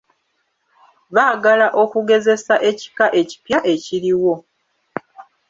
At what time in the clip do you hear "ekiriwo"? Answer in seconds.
3.73-4.33